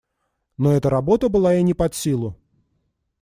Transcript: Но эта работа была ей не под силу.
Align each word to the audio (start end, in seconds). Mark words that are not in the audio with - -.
Но 0.57 0.71
эта 0.71 0.89
работа 0.89 1.29
была 1.29 1.53
ей 1.53 1.61
не 1.61 1.75
под 1.75 1.93
силу. 1.93 2.35